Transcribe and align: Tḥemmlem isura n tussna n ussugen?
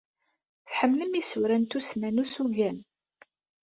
Tḥemmlem 0.69 1.13
isura 1.21 1.57
n 1.57 1.63
tussna 1.65 2.09
n 2.11 2.21
ussugen? 2.23 2.77